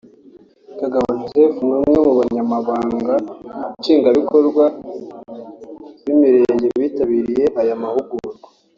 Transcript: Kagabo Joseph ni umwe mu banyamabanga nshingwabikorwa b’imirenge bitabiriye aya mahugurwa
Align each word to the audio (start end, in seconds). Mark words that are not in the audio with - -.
Kagabo 0.79 1.07
Joseph 1.19 1.57
ni 1.65 1.73
umwe 1.77 1.97
mu 2.05 2.13
banyamabanga 2.19 3.13
nshingwabikorwa 3.79 4.63
b’imirenge 6.03 6.67
bitabiriye 6.79 7.45
aya 7.61 7.75
mahugurwa 7.83 8.47